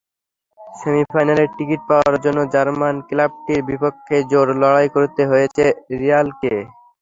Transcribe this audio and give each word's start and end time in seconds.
সেমিফাইনালের 0.75 1.49
টিকিট 1.57 1.81
পাওয়ার 1.89 2.15
জন্য 2.23 2.39
জার্মান 2.53 2.95
ক্লাবটির 3.07 3.61
বিপক্ষেই 3.69 4.23
জোর 4.31 4.47
লড়াই 4.61 4.87
করতে 4.95 5.21
হয়েছে 5.31 5.63
রিয়ালকে। 5.99 6.53